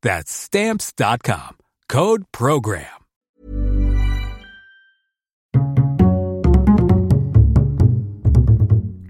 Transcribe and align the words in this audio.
That's 0.00 0.30
stamps.com. 0.30 1.56
Code 1.88 2.22
program. 2.30 2.84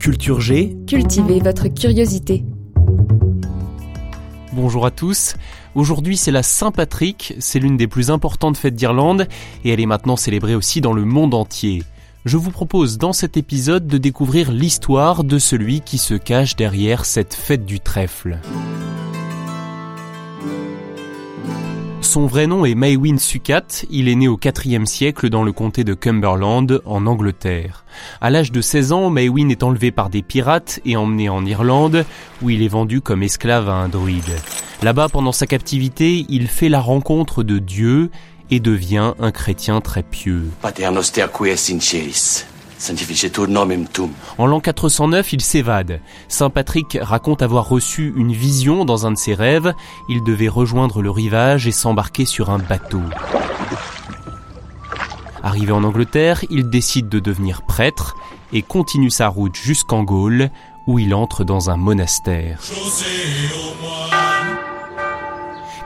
Culture 0.00 0.40
G. 0.40 0.78
Cultivez 0.86 1.40
votre 1.40 1.68
curiosité. 1.68 2.42
Bonjour 4.54 4.86
à 4.86 4.90
tous. 4.90 5.34
Aujourd'hui 5.74 6.16
c'est 6.16 6.30
la 6.30 6.42
Saint-Patrick, 6.42 7.34
c'est 7.38 7.58
l'une 7.58 7.76
des 7.76 7.86
plus 7.86 8.10
importantes 8.10 8.56
fêtes 8.56 8.74
d'Irlande 8.74 9.28
et 9.64 9.70
elle 9.70 9.80
est 9.80 9.86
maintenant 9.86 10.16
célébrée 10.16 10.54
aussi 10.54 10.80
dans 10.80 10.94
le 10.94 11.04
monde 11.04 11.34
entier. 11.34 11.82
Je 12.24 12.38
vous 12.38 12.50
propose 12.50 12.96
dans 12.96 13.12
cet 13.12 13.36
épisode 13.36 13.86
de 13.86 13.98
découvrir 13.98 14.50
l'histoire 14.50 15.22
de 15.22 15.38
celui 15.38 15.82
qui 15.82 15.98
se 15.98 16.14
cache 16.14 16.56
derrière 16.56 17.04
cette 17.04 17.34
fête 17.34 17.66
du 17.66 17.78
trèfle. 17.78 18.38
Son 22.08 22.24
vrai 22.24 22.46
nom 22.46 22.64
est 22.64 22.74
Maewyn 22.74 23.18
Succat, 23.18 23.84
il 23.90 24.08
est 24.08 24.14
né 24.14 24.28
au 24.28 24.40
IVe 24.42 24.86
siècle 24.86 25.28
dans 25.28 25.42
le 25.42 25.52
comté 25.52 25.84
de 25.84 25.92
Cumberland, 25.92 26.80
en 26.86 27.06
Angleterre. 27.06 27.84
À 28.22 28.30
l'âge 28.30 28.50
de 28.50 28.62
16 28.62 28.92
ans, 28.92 29.10
Maewyn 29.10 29.50
est 29.50 29.62
enlevé 29.62 29.90
par 29.90 30.08
des 30.08 30.22
pirates 30.22 30.80
et 30.86 30.96
emmené 30.96 31.28
en 31.28 31.44
Irlande, 31.44 32.06
où 32.40 32.48
il 32.48 32.62
est 32.62 32.68
vendu 32.68 33.02
comme 33.02 33.22
esclave 33.22 33.68
à 33.68 33.74
un 33.74 33.90
druide. 33.90 34.38
Là-bas, 34.82 35.10
pendant 35.10 35.32
sa 35.32 35.46
captivité, 35.46 36.24
il 36.30 36.46
fait 36.46 36.70
la 36.70 36.80
rencontre 36.80 37.42
de 37.42 37.58
Dieu 37.58 38.10
et 38.50 38.58
devient 38.58 39.12
un 39.20 39.30
chrétien 39.30 39.82
très 39.82 40.02
pieux. 40.02 40.44
En 44.38 44.46
l'an 44.46 44.60
409, 44.60 45.32
il 45.32 45.40
s'évade. 45.40 46.00
Saint 46.28 46.50
Patrick 46.50 46.96
raconte 47.00 47.42
avoir 47.42 47.68
reçu 47.68 48.12
une 48.16 48.32
vision 48.32 48.84
dans 48.84 49.06
un 49.06 49.10
de 49.10 49.16
ses 49.16 49.34
rêves. 49.34 49.74
Il 50.08 50.22
devait 50.22 50.48
rejoindre 50.48 51.02
le 51.02 51.10
rivage 51.10 51.66
et 51.66 51.72
s'embarquer 51.72 52.24
sur 52.24 52.50
un 52.50 52.58
bateau. 52.58 53.02
Arrivé 55.42 55.72
en 55.72 55.82
Angleterre, 55.84 56.44
il 56.50 56.70
décide 56.70 57.08
de 57.08 57.18
devenir 57.18 57.62
prêtre 57.62 58.16
et 58.52 58.62
continue 58.62 59.10
sa 59.10 59.28
route 59.28 59.56
jusqu'en 59.56 60.02
Gaule, 60.02 60.50
où 60.86 60.98
il 60.98 61.14
entre 61.14 61.44
dans 61.44 61.70
un 61.70 61.76
monastère. 61.76 62.60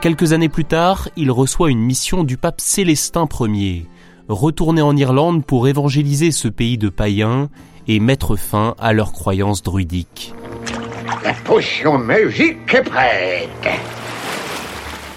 Quelques 0.00 0.32
années 0.32 0.48
plus 0.48 0.64
tard, 0.64 1.08
il 1.16 1.30
reçoit 1.30 1.70
une 1.70 1.80
mission 1.80 2.24
du 2.24 2.36
pape 2.36 2.60
Célestin 2.60 3.28
Ier 3.40 3.88
retourner 4.32 4.82
en 4.82 4.96
Irlande 4.96 5.44
pour 5.44 5.68
évangéliser 5.68 6.30
ce 6.30 6.48
pays 6.48 6.78
de 6.78 6.88
païens 6.88 7.48
et 7.88 8.00
mettre 8.00 8.36
fin 8.36 8.74
à 8.78 8.92
leurs 8.92 9.12
croyances 9.12 9.62
druidiques. 9.62 10.34
La 11.24 11.34
potion 11.34 11.98
magique 11.98 12.72
est 12.74 12.82
prête. 12.82 13.68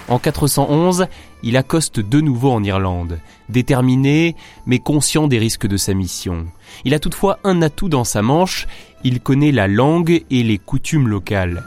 En 0.08 0.18
411, 0.18 1.06
il 1.42 1.56
accoste 1.56 1.98
de 1.98 2.20
nouveau 2.20 2.52
en 2.52 2.62
Irlande, 2.62 3.18
déterminé 3.48 4.36
mais 4.64 4.78
conscient 4.78 5.26
des 5.26 5.38
risques 5.38 5.66
de 5.66 5.76
sa 5.76 5.94
mission. 5.94 6.46
Il 6.84 6.94
a 6.94 7.00
toutefois 7.00 7.38
un 7.42 7.60
atout 7.62 7.88
dans 7.88 8.04
sa 8.04 8.22
manche, 8.22 8.66
il 9.02 9.20
connaît 9.20 9.52
la 9.52 9.66
langue 9.66 10.24
et 10.30 10.42
les 10.42 10.58
coutumes 10.58 11.08
locales. 11.08 11.64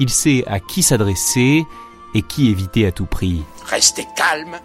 Il 0.00 0.08
sait 0.08 0.44
à 0.46 0.58
qui 0.58 0.82
s'adresser 0.82 1.64
et 2.14 2.22
qui 2.22 2.50
éviter 2.50 2.86
à 2.86 2.92
tout 2.92 3.06
prix. 3.06 3.42
Restez 3.66 4.06
calme 4.16 4.56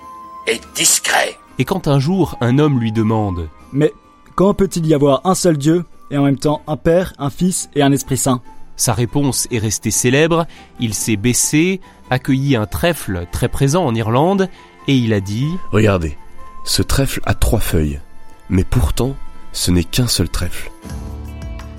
et 0.48 0.60
discret. 0.76 1.38
Et 1.60 1.66
quand 1.66 1.88
un 1.88 2.00
jour 2.00 2.38
un 2.42 2.60
homme 2.60 2.80
lui 2.80 2.92
demande 2.92 3.50
Mais 3.74 3.94
comment 4.36 4.54
peut-il 4.54 4.86
y 4.86 4.94
avoir 4.94 5.26
un 5.26 5.36
seul 5.36 5.58
Dieu 5.58 5.86
et 6.12 6.18
en 6.18 6.24
même 6.24 6.38
temps 6.38 6.62
un 6.68 6.78
Père, 6.78 7.14
un 7.18 7.30
Fils 7.30 7.70
et 7.76 7.82
un 7.82 7.92
Esprit 7.92 8.18
Saint? 8.18 8.42
Sa 8.76 8.94
réponse 8.94 9.48
est 9.50 9.58
restée 9.58 9.90
célèbre, 9.90 10.46
il 10.80 10.94
s'est 10.94 11.16
baissé, 11.16 11.82
accueilli 12.12 12.56
un 12.56 12.68
trèfle 12.68 13.26
très 13.32 13.48
présent 13.48 13.84
en 13.84 13.96
Irlande, 13.96 14.50
et 14.88 14.96
il 14.96 15.14
a 15.14 15.20
dit 15.20 15.48
Regardez, 15.72 16.16
ce 16.64 16.84
trèfle 16.84 17.22
a 17.26 17.34
trois 17.34 17.60
feuilles, 17.60 18.00
mais 18.50 18.64
pourtant 18.64 19.16
ce 19.52 19.72
n'est 19.72 19.84
qu'un 19.84 20.08
seul 20.08 20.30
trèfle. 20.30 20.70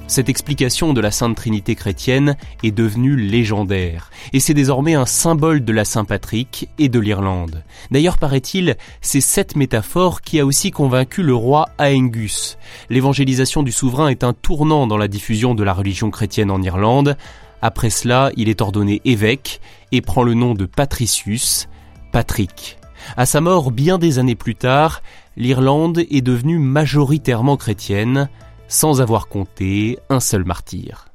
Cette 0.09 0.31
explication 0.31 0.95
de 0.95 1.03
la 1.03 1.11
Sainte 1.11 1.37
Trinité 1.37 1.75
chrétienne 1.75 2.39
est 2.63 2.71
devenue 2.71 3.15
légendaire, 3.15 4.11
et 4.33 4.41
c'est 4.41 4.55
désormais 4.55 4.95
un 4.95 5.05
symbole 5.05 5.63
de 5.63 5.73
la 5.73 5.85
Saint-Patrick 5.85 6.71
et 6.79 6.89
de 6.89 6.99
l'Irlande. 6.99 7.63
D'ailleurs, 7.91 8.17
paraît-il, 8.17 8.79
c'est 9.03 9.21
cette 9.21 9.55
métaphore 9.55 10.23
qui 10.23 10.41
a 10.41 10.47
aussi 10.47 10.71
convaincu 10.71 11.23
le 11.23 11.35
roi 11.35 11.69
Aengus. 11.77 12.57
L'évangélisation 12.89 13.63
du 13.63 13.71
souverain 13.71 14.09
est 14.09 14.25
un 14.25 14.33
tournant 14.33 14.87
dans 14.87 14.97
la 14.97 15.09
diffusion 15.09 15.55
de 15.55 15.63
la 15.63 15.75
religion 15.75 16.11
chrétienne 16.11 16.51
en 16.51 16.63
Irlande. 16.63 17.19
Après 17.61 17.91
cela, 17.91 18.31
il 18.35 18.49
est 18.49 18.63
ordonné 18.63 19.03
évêque 19.05 19.61
et 19.93 20.01
prend 20.01 20.23
le 20.23 20.33
nom 20.33 20.55
de 20.55 20.65
Patricius, 20.65 21.69
Patrick. 22.13 22.79
À 23.19 23.27
sa 23.27 23.43
mort 23.43 23.71
bien 23.71 23.99
des 23.99 24.19
années 24.19 24.35
plus 24.37 24.55
tard, 24.55 25.03
l'Irlande 25.37 25.99
est 26.11 26.23
devenue 26.23 26.59
majoritairement 26.59 27.59
chrétienne, 27.59 28.31
sans 28.69 29.01
avoir 29.01 29.29
compté 29.29 29.99
un 30.09 30.21
seul 30.21 30.45
martyr. 30.45 31.07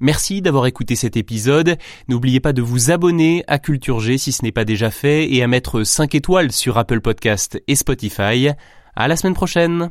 Merci 0.00 0.42
d'avoir 0.42 0.66
écouté 0.66 0.96
cet 0.96 1.16
épisode. 1.16 1.78
N'oubliez 2.08 2.38
pas 2.38 2.52
de 2.52 2.60
vous 2.60 2.90
abonner 2.90 3.42
à 3.48 3.58
Culture 3.58 4.00
G 4.00 4.18
si 4.18 4.32
ce 4.32 4.44
n'est 4.44 4.52
pas 4.52 4.66
déjà 4.66 4.90
fait 4.90 5.32
et 5.32 5.42
à 5.42 5.48
mettre 5.48 5.82
5 5.82 6.14
étoiles 6.14 6.52
sur 6.52 6.76
Apple 6.76 7.00
Podcast 7.00 7.62
et 7.68 7.74
Spotify. 7.74 8.50
À 8.94 9.08
la 9.08 9.16
semaine 9.16 9.32
prochaine. 9.32 9.90